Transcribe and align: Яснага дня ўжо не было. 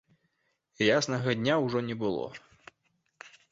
Яснага 0.85 1.29
дня 1.43 1.55
ўжо 1.67 1.85
не 1.91 1.95
было. 2.07 2.25